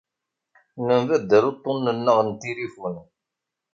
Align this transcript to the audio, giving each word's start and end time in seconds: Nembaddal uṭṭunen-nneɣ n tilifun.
Nembaddal 0.85 1.43
uṭṭunen-nneɣ 1.51 2.17
n 2.23 2.29
tilifun. 2.41 2.95